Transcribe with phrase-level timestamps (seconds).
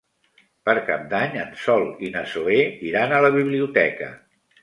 [0.67, 2.57] Per Cap d'Any en Sol i na Zoè
[2.91, 4.09] iran a la biblioteca.